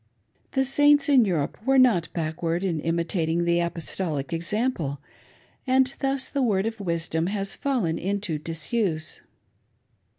The 0.53 0.65
Saints 0.65 1.07
in 1.09 1.25
Europe 1.25 1.59
were 1.63 1.77
not 1.77 2.11
backward 2.11 2.63
in 2.63 2.79
imitating 2.79 3.45
the 3.45 3.59
Apostolic 3.59 4.33
example; 4.33 4.97
and 5.67 5.93
thus 5.99 6.27
the" 6.27 6.41
Word 6.41 6.65
of 6.65 6.79
Wisdom" 6.79 7.27
has 7.37 7.55
^len 7.57 7.99
into 7.99 8.39
disuse. 8.39 9.21